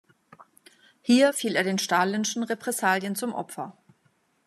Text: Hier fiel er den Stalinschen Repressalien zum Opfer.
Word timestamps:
Hier 1.03 1.31
fiel 1.31 1.55
er 1.55 1.63
den 1.63 1.77
Stalinschen 1.77 2.41
Repressalien 2.41 3.15
zum 3.15 3.35
Opfer. 3.35 3.77